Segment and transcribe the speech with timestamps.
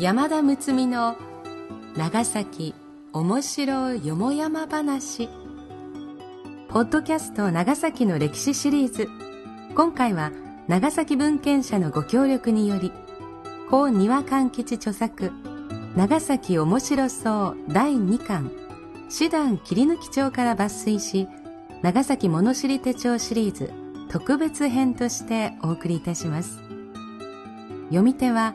[0.00, 1.16] 山田睦美の
[1.96, 2.74] 長崎
[3.12, 5.28] おもしろよもやま話。
[6.68, 9.08] ポッドキャスト長崎の歴史シリーズ。
[9.76, 10.32] 今回は
[10.66, 12.90] 長崎文献社のご協力により
[13.70, 15.30] 高庭勘吉著作
[15.94, 18.50] 長崎おもしろそう第2巻
[19.08, 21.28] 師団切り抜き帳から抜粋し
[21.82, 23.72] 長崎物知り手帳シリーズ
[24.08, 26.58] 特別編としてお送りいたします。
[27.88, 28.54] 読み手は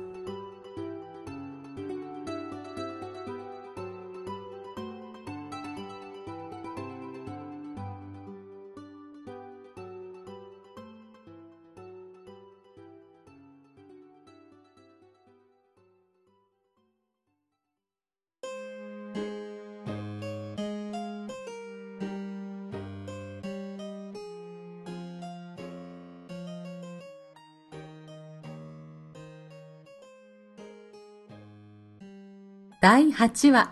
[32.81, 33.71] 第8話、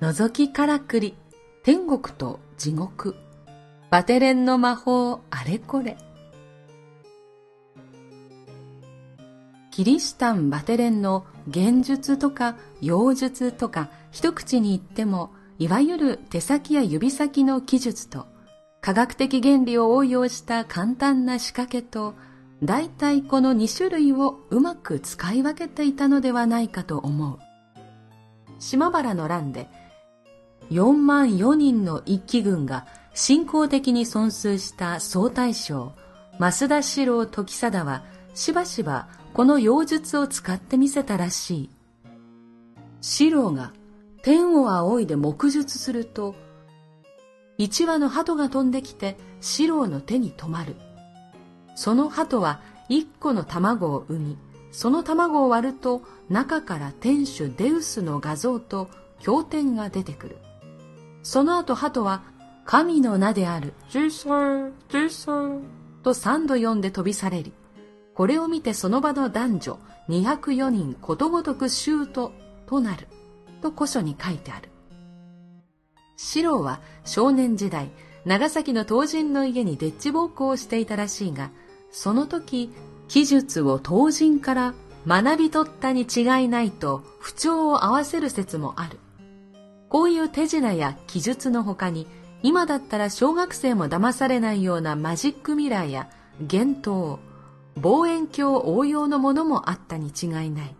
[0.00, 1.14] 覗きからくり、
[1.62, 3.14] 天国と地獄、
[3.90, 5.98] バテレンの魔法あれこれ。
[9.70, 18.26] キリシタン・バテレンの幻術とか妖術とか一口に言っても、いわゆる手先や指先の記述と、
[18.80, 22.14] 科学的原理を応用した簡単な仕掛けと、
[22.62, 27.45] 大体この2種類をうまく使い分けていたのではないかと思う。
[28.58, 29.68] 島原の乱で
[30.70, 35.92] 4万4人の一騎軍が信仰的に損数した総大将
[36.38, 41.70] 増田四郎時貞はしばしばこの妖術を使ってみせたらしい。
[43.00, 43.72] 四郎が
[44.22, 46.34] 天を仰いで目術すると
[47.58, 50.76] 一羽の鳩が飛んできて四郎の手に止まる。
[51.74, 54.38] その鳩は一個の卵を産み、
[54.70, 58.88] その卵を割ると中から天守デウスの画像と
[59.20, 60.38] 経典が出てくる。
[61.22, 62.22] その後鳩は
[62.64, 65.60] 神の名であるジサー、ジサー
[66.02, 67.52] と三度読んで飛び去れり。
[68.14, 69.78] これを見てその場の男女
[70.08, 72.32] 204人ことごとくシュート
[72.66, 73.08] となる
[73.60, 74.70] と古書に書いてある。
[76.16, 77.90] 四郎は少年時代、
[78.24, 81.50] 長崎の当人の家にデッチ奉公をしていたらしいが、
[81.90, 82.72] その時
[83.08, 84.74] 記述を当人から
[85.06, 88.98] 学び取ったに違いないと不調を合わせる説もある。
[89.88, 92.06] こういう手品や記述の他に、
[92.42, 97.20] 今だったら小学生も騙されないようなマジックミラーや幻灯、
[97.76, 100.76] 望遠鏡応用のものもあったに違いない。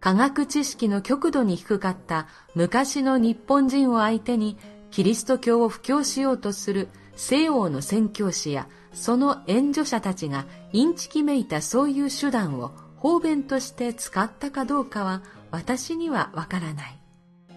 [0.00, 4.56] 科学知識の極度に低かった昔の日本人を相手に
[4.90, 16.98] キリスト教を布教しようとする西欧の宣教師やその援助者たちがインチキめいたそういう手段を方便として使ったかどうかは私にはわからない。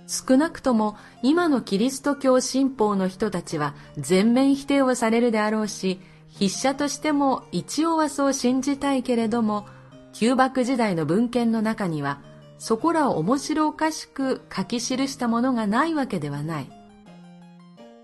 [0.07, 6.01] 少なくとも今のキリスト教信奉の人たちは全面否定をされるであろうし、
[6.33, 9.67] 筆者としても一応はそう信じたいけれども、
[10.11, 12.19] 旧幕時代の文献の中には、
[12.57, 16.81] そこらを面白おかしく書き記したものがないわけではない。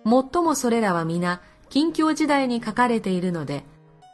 [0.07, 3.65] もっともそれらは皆、近況時代に書かれているので、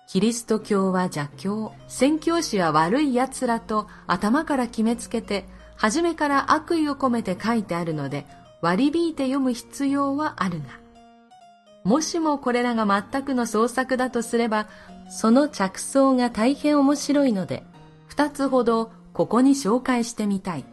[0.08, 5.46] キリスト教は邪教、宣教師は悪い奴らと頭から決めつけて、
[5.76, 8.26] 初めから悪意を込めて書いてあるので、
[8.60, 10.66] 割り引いて読む必要はあるが。
[11.84, 14.66] もしもこれらが全くの創作だとすれば、
[15.12, 17.64] その着想が大変面白いので、
[18.08, 20.66] 二つほどここに紹介してみたい。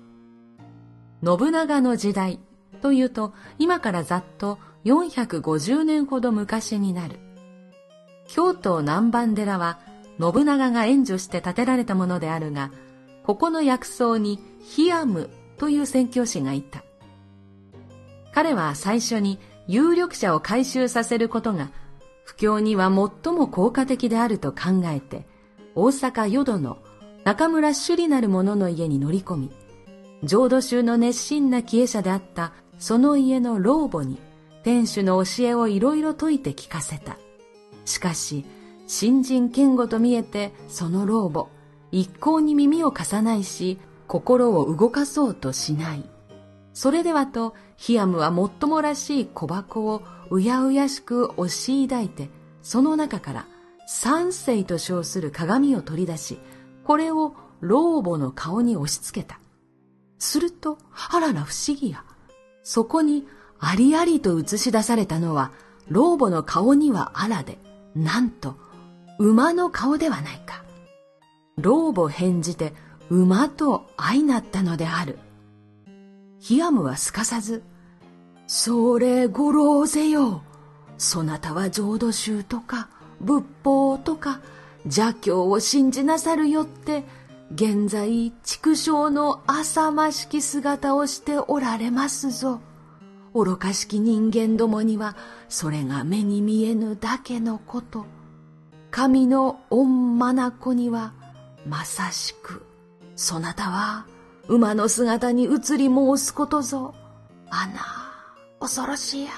[1.23, 2.41] 信長の時代
[2.81, 7.19] というと、今からざっと450年ほど昔になる。
[8.27, 9.81] 京都南蛮寺は
[10.21, 12.71] 信長が援助して建てられたものであるが、
[13.25, 16.85] ここの薬草にヒアムという宣教師がいた。
[18.33, 21.71] 彼は最初に有力者を回収させることが
[22.25, 25.27] 布教には最も効果的であると考えて、
[25.75, 26.79] 大阪淀の
[27.25, 29.51] 中村首里なる者の家に乗り込み、
[30.23, 34.19] 浄土宗の熱心な帰依者であったその家の老母に
[34.63, 37.17] 天主の教えをいろいろ説いて聞かせた。
[37.85, 38.45] しかし、
[38.87, 41.47] 新人堅固と見えてその老母、
[41.93, 46.05] 一向に耳を貸さないし、心を動かそうとしない。
[46.73, 52.29] それではと、ヒアムはもっともらしい小箱をうやうやしく押し抱いて、
[52.63, 53.47] その中から
[53.87, 56.39] 三世と称する鏡を取り出し、
[56.85, 59.41] これを老母の顔に押し付けた。
[60.19, 60.79] すると、
[61.11, 62.05] あらら不思議や。
[62.63, 63.27] そこに
[63.61, 65.53] ありありと映し出されたのは、
[65.89, 67.59] 老母の顔にはあらで、
[67.95, 68.57] なんと、
[69.19, 70.65] 馬の顔ではないか。
[71.59, 72.73] 老母返じて、
[73.11, 75.19] 馬と相なったのである。
[76.39, 77.63] ヒアムはすかさず、
[78.47, 80.43] それごろうぜよ。
[80.97, 82.89] そなたは浄土宗とか、
[83.21, 84.41] 仏法とか、
[84.85, 87.05] 邪教を信じなさるよって、
[87.53, 92.61] 現在、畜生の浅ましき姿をしておられますぞ。
[93.35, 95.17] 愚かしき人間どもには、
[95.49, 98.07] それが目に見えぬだけのこと。
[98.91, 101.13] 神の御眼には、
[101.67, 102.67] まさしく、
[103.15, 104.07] そなたは、
[104.49, 106.95] 馬の姿に移り申すことぞ。
[107.51, 107.81] あな、
[108.59, 109.31] 恐ろしいや。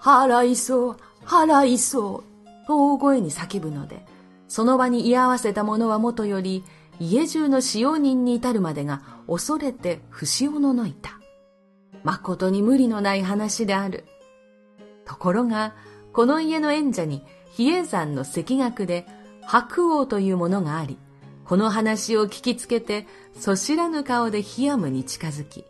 [0.00, 4.04] 払いそう、払いそう、と大声に叫ぶので、
[4.46, 6.62] その場に居合わせた者はもとより、
[7.00, 11.21] 家中の使用人に至るまでが恐れて不死をののいた。
[12.04, 14.04] 誠に無理のない話である。
[15.04, 15.74] ところが、
[16.12, 19.06] この家の演者に比叡山の石学で
[19.42, 20.98] 白王というものがあり、
[21.44, 23.06] この話を聞きつけて、
[23.38, 25.64] そ知らぬ顔でヒアムに近づき、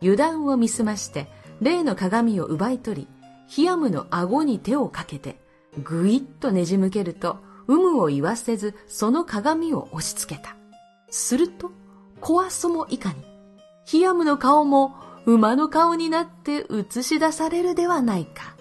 [0.00, 1.28] 油断を見すまして、
[1.60, 3.08] 例の鏡を奪い取り、
[3.46, 5.40] ヒアムの顎に手をかけて、
[5.82, 7.38] ぐいっとねじ向けると、
[7.68, 10.56] 有無を言わせず、その鏡を押し付けた。
[11.10, 11.70] すると、
[12.20, 13.24] 怖そもいかに、
[13.84, 14.94] ヒアムの顔も
[15.26, 18.56] 馬の顔になって映し出されるではないか。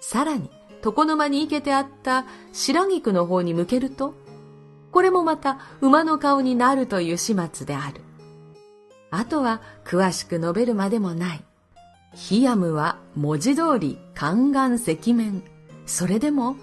[0.00, 0.50] さらに、
[0.84, 4.14] 床の間に生けてあった白菊の方に向けると、
[4.92, 8.00] これもまた馬の顔になるという始末である。
[9.10, 11.44] あとは詳しく述べるまでもない。
[12.14, 15.42] ヒアムは文字通り宦官赤面。
[15.86, 16.56] それでも、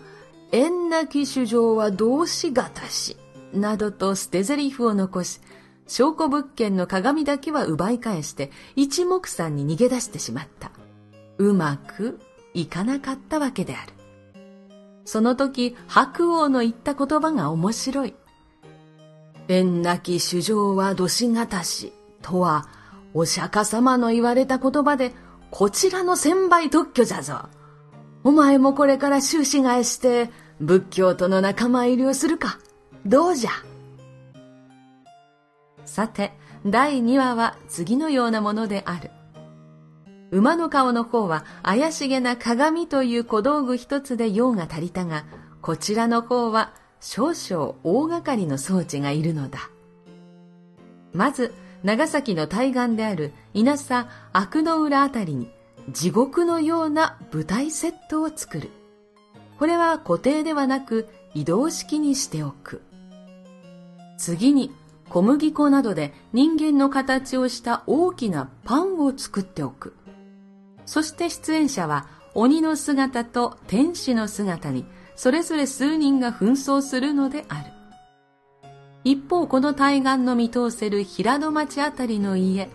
[0.52, 3.18] 縁なき主情は同志がたし、
[3.54, 5.42] などと捨て台詞を残し、
[5.88, 10.72] 証拠物件の鏡だけは奪い返して一目散に逃げ出してしまった。
[11.38, 12.20] うまく
[12.54, 13.94] いかなかったわけである。
[15.06, 18.16] その時、白王の言った言葉が面白い。
[19.48, 22.68] 縁なき主情はどしがたし、とは、
[23.14, 25.14] お釈迦様の言われた言葉で、
[25.50, 27.48] こちらの千倍特許じゃぞ。
[28.26, 30.30] お前もこれから終始返して、
[30.60, 32.60] 仏教との仲間入りをするか。
[33.06, 33.52] どうじゃ。
[35.88, 36.34] さて、
[36.66, 39.10] 第2話は次のようなものである。
[40.30, 45.26] 馬の顔の方は怪しげな鏡という小道具一つで用が足りたが、
[45.62, 49.70] こちらの方は少々大掛かりの装置がいるのだ。
[51.14, 51.54] まず、
[51.84, 55.50] 長崎の対岸である稲佐悪の浦あたりに
[55.92, 58.70] 地獄のような舞台セットを作る。
[59.58, 62.82] これは固定ではなく移動式にしておく。
[64.18, 64.72] 次に
[65.10, 69.96] 小麦粉などで人間の形をした大きなパンを作っておく。
[70.86, 77.72] そして出演者は鬼の姿と天使の姿にそれぞれ数人が紛争するのである。
[79.04, 82.70] 一方この対岸の見通せる平戸町あたりの家、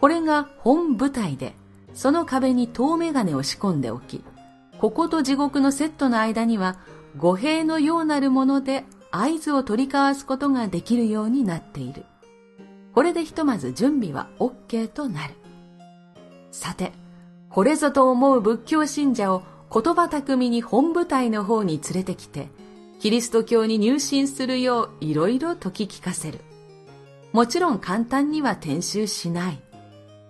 [0.00, 1.54] これが本舞台で、
[1.94, 4.22] その壁に遠眼鏡を仕込んでおき、
[4.78, 6.76] ここと地獄のセットの間には
[7.16, 12.04] 語弊のようなるもので合図を取り交わすことができるようになっている。
[12.94, 15.34] これでひとまず準備は OK となる。
[16.50, 16.92] さて、
[17.50, 22.48] これぞと思う仏教信者を言葉巧みに本部隊の方に連れてきて、
[23.00, 26.40] キリスト教に入信するよういろいろ説き聞かせる。
[27.32, 29.62] もちろん簡単には転収しない。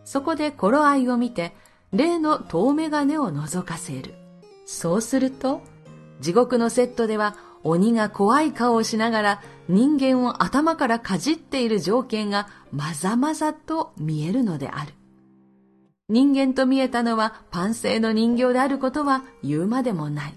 [0.05, 1.55] そこで頃合いを見て、
[1.93, 4.15] 例の遠眼鏡を覗かせる。
[4.67, 5.63] そうすると、
[6.21, 14.93] 地獄のセットでは鬼が怖い顔をしながら人間を頭からかじっている情景がまざまざと見えるのである。
[16.09, 20.35] 人間と見えたのはパン製の人形であることは言うまでもない。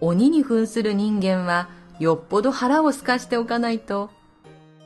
[0.00, 4.10] 鬼に扮する人間はよっぽど腹をすかしておかないと、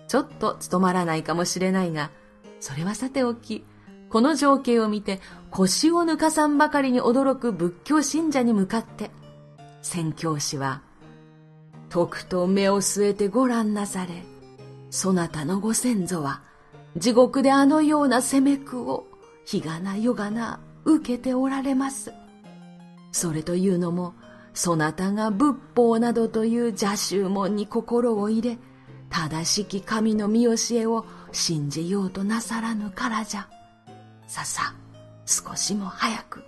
[0.09, 2.11] ちょっと務まらないかもしれないが、
[2.59, 3.65] それはさておき、
[4.09, 9.11] この情景を見て腰を抜かさんばかりに驚く仏教信者に向かって、
[9.83, 10.83] 宣教師は、
[11.95, 14.25] とくと目を据えてご覧なされ、
[14.91, 16.43] そなたのご先祖は、
[16.97, 19.07] 地獄であのような責め苦を
[19.45, 22.13] 日がな夜がな受けておられます。
[23.13, 24.15] それというのも、
[24.55, 28.59] そなたが仏法などという邪宗門に心を入れ、
[29.09, 33.49] 正しき神の見教えを信じようとなさらぬからじゃ。
[34.27, 34.75] ささ、
[35.27, 36.43] 少しも早く、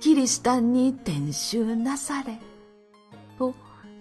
[0.00, 2.38] キリシタンに転収なされ。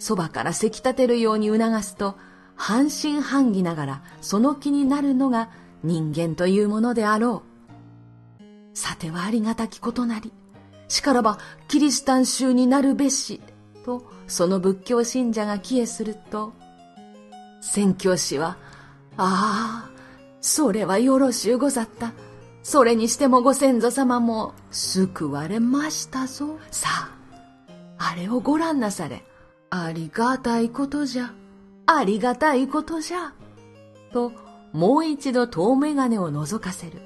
[0.05, 2.15] そばからせき立てるように促すと、
[2.55, 5.50] 半信半疑ながらその気になるのが
[5.81, 7.41] 人間というものであろ
[8.39, 8.77] う。
[8.77, 10.31] さてはありがたきことなり、
[10.89, 13.41] しからばキリシタン宗になるべし、
[13.83, 16.53] とその仏教信者が帰依すると、
[17.59, 18.57] 宣教師は、
[19.17, 19.89] ああ、
[20.39, 22.13] それはよろしゅうござった。
[22.62, 26.59] それにしてもご先祖様も救われましたぞ。
[26.69, 27.09] さあ、
[27.97, 29.25] あれをご覧なされ。
[29.84, 31.34] ありがたいことじゃ。
[31.86, 33.34] ありがたいことじゃ。
[34.13, 34.32] と、
[34.72, 37.01] もう一度遠眼鏡を覗かせる。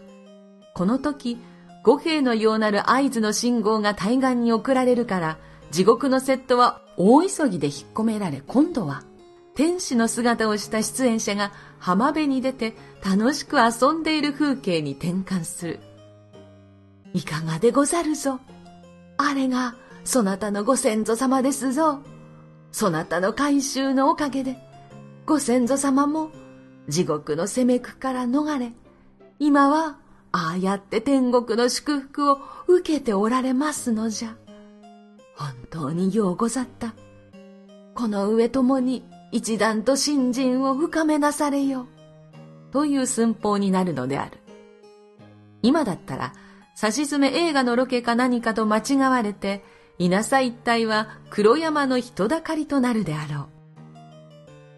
[0.75, 1.39] この時、
[1.83, 5.38] 五兵のようなる合図の信号が対岸に送られるから、
[5.71, 9.03] 地獄のセットは大急ぎで引っ込められ、今度は、
[9.55, 15.79] 天使の姿をした出演者が浜辺に出て楽しく遊んでいる風景に転換する。
[17.13, 18.39] いかがでござるぞ。
[19.17, 21.99] あれが、そなたのご先祖様ですぞ。
[22.71, 24.57] そなたの改宗のおかげで、
[25.25, 26.31] ご先祖様も
[26.88, 28.73] 地獄の責め苦から逃れ、
[29.39, 29.97] 今は
[30.31, 34.35] ああやって天国の祝福を受けておられますのじゃ。
[35.35, 36.93] 本当にようござった。
[37.95, 41.88] この上ともに一段と信心を深めなされよ。
[42.71, 44.38] という寸法になるのである。
[45.61, 46.33] 今だったら、
[46.75, 49.63] 差し詰め映画のロケか何かと間違われて、
[49.99, 53.49] 稲佐一帯は黒山の人だかりとなるであろ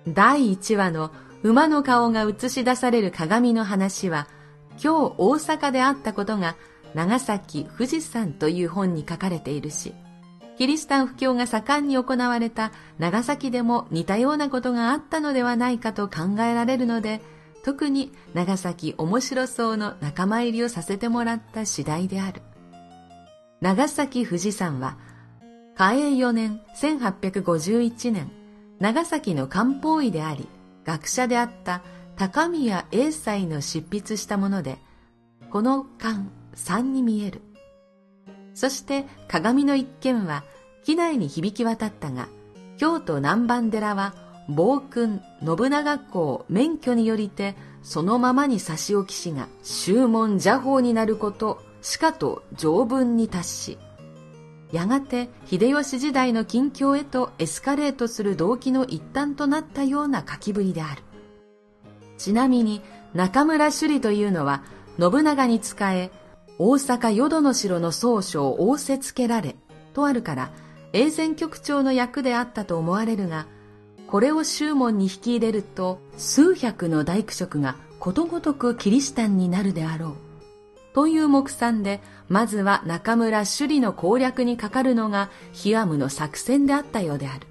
[0.08, 0.14] う。
[0.14, 1.12] 第一話の
[1.44, 4.28] 馬の顔が映し出される鏡の話は、
[4.84, 6.56] 今日大阪であったことが
[6.96, 9.94] 長崎富士山という本に書かれているし、
[10.58, 17.22] キリシタン布教が盛んに行われた長崎でも似たようなことがあったのではないかと考えられるので、
[17.64, 22.42] 特に長崎面白そうの仲間入りをさせてもらった次第である。
[23.62, 24.98] 長崎富士山は
[25.82, 28.32] 嘉永4年1851年、
[28.80, 30.48] 長崎の漢方医であり、
[30.86, 31.82] 学者であった
[32.16, 34.78] 高宮英才の執筆したもので、
[35.50, 37.42] この漢3に見える。
[38.54, 40.44] そして鏡の一件は、
[40.84, 42.28] 機内に響き渡ったが、
[42.78, 44.14] 京都南蛮寺は、
[44.48, 53.78] 暴君信長公免許によりて、そのままに差し置きしが、宗門邪法になること、しかと条文に達し、
[54.72, 61.04] やがて秀吉時代の近況へとエスカレートする動機の一端となったような書きぶりである。
[62.18, 62.82] ちなみに
[63.14, 64.64] 中村首里というのは
[65.00, 66.12] 信長に仕え、
[66.58, 69.56] 大阪淀の城の総称を仰せつけられ
[69.94, 70.52] とあるから
[70.94, 73.48] 永前局長の役であったと思われるが、
[74.08, 80.31] これを宗門に引き入れると数百の大工職がことごとくキリシタンになるであろう。
[80.94, 87.48] という目算で、まずは中村首里の攻略にかかるのがヒアムの作戦であったようである。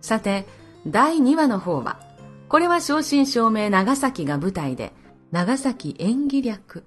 [0.00, 0.46] さて、
[0.86, 2.00] 第2話の方は、
[2.48, 4.92] これは正真正銘長崎が舞台で、
[5.30, 6.84] 長崎演技略、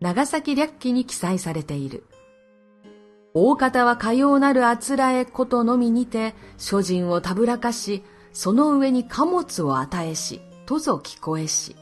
[0.00, 2.04] 長崎略記に記載されている。
[3.32, 11.76] 大方はかようなるあつらえことのみにて、諸人をたぶらかし、その上に貨物を与えし、とぞ聞こえし、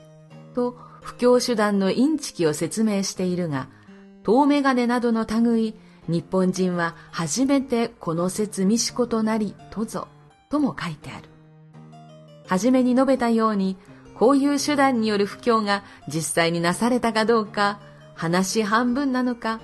[0.54, 0.76] と、
[1.08, 3.68] 布教手段のインチキを説明しているが、
[4.24, 5.74] 遠眼鏡などの類、
[6.06, 10.06] 日本人は初めてこの説見しことなり、とぞ、
[10.50, 11.30] とも書いてある。
[12.46, 13.78] はじめに述べたように、
[14.14, 17.80] こういう手段による布教が実際になされたかどうか、
[18.14, 19.60] 話半分なのか、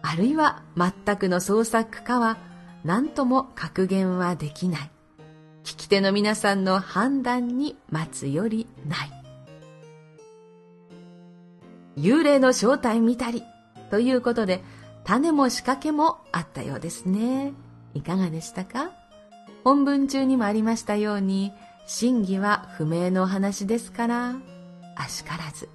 [0.00, 2.38] あるいは全くの創作かは、
[2.84, 4.90] 何とも格言はできない。
[5.62, 9.25] 聞き手の皆さんの判断に待つよりない。
[11.96, 13.42] 幽霊の正体見たり、
[13.90, 14.62] ということで、
[15.04, 17.52] 種も仕掛けもあったようですね。
[17.94, 18.90] いかがでしたか？
[19.64, 21.52] 本文中にもありましたように、
[21.86, 24.34] 真偽は不明のお話ですから、
[24.96, 25.68] あしからず。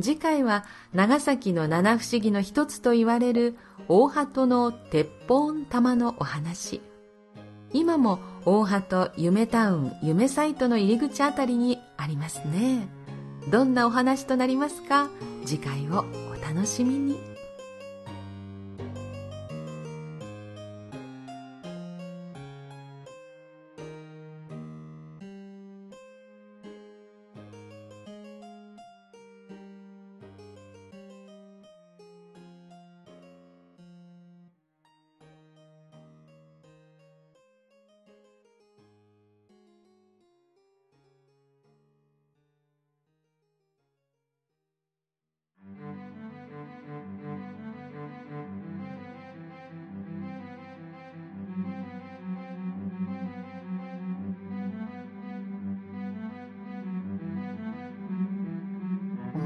[0.00, 6.80] 次回は長崎の七不思議の一つと言われる大鳩の鉄砲玉のお話。
[7.72, 12.88] 今も大鳩夢タウン夢サイトの入り口あたりにありますね。
[13.48, 15.10] どんなお話となりますか？
[15.44, 17.33] 次回をお楽しみに。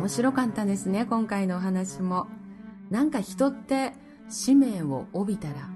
[0.09, 2.29] 面白かったですね、今回のお話も。
[2.89, 3.93] なんか人って
[4.31, 5.69] 使命を帯びたら、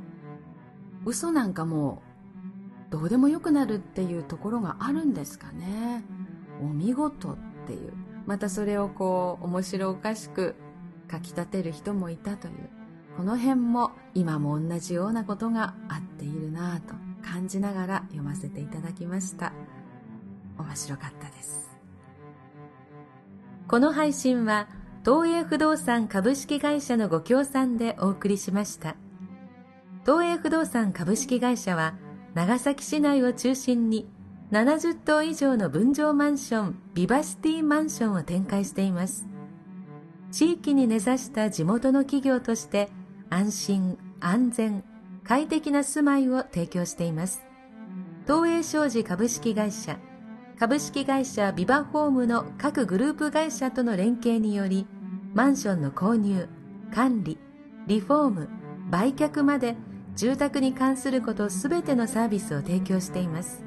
[1.04, 2.02] 嘘なんかも
[2.88, 6.02] うどうでもよくなるっていうところがあるんですかね。
[6.62, 7.36] お見事っ
[7.66, 7.92] ていう。
[8.24, 10.54] またそれをこう面白おかしく
[11.10, 12.54] 書き立てる人もいたという。
[13.18, 19.52] この辺も今も同じようなことがあっているなぁと感じながら読ませていただきました。
[20.56, 21.71] 面白かったです。
[23.68, 24.68] この配信は
[25.04, 28.96] 東映不動産株式会社のご協賛でお送りしました。
[30.04, 31.94] 東映不動産株式会社は
[32.34, 34.08] 長崎市内を中心に
[34.50, 39.26] 70棟以上の分譲マンションビバシティマンションを展開しています。
[40.30, 42.90] 地域に根ざした地元の企業として
[43.30, 44.84] 安心、安全、
[45.24, 47.44] 快適な住まいを提供しています。
[48.26, 49.98] 東映商事株式会社、
[50.62, 54.86] 株式会社ビバホームの各グループ会社との連携により、
[55.34, 56.48] マンションの購入、
[56.94, 57.36] 管理、
[57.88, 58.48] リフォーム、
[58.88, 59.74] 売却まで
[60.14, 63.64] 住宅に関することすべてのサービスを提供しています。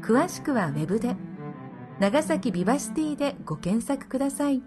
[0.00, 1.14] 詳しくは Web で、
[2.00, 4.64] 長崎ビバシティでご検索ください。